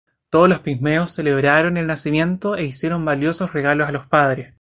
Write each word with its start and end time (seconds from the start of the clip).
Todos 0.31 0.49
los 0.49 0.61
pigmeos 0.61 1.11
celebraron 1.11 1.77
el 1.77 1.85
nacimiento 1.85 2.55
e 2.55 2.63
hicieron 2.65 3.05
valiosos 3.05 3.53
regalos 3.53 3.87
a 3.87 3.91
los 3.91 4.07
padres. 4.07 4.49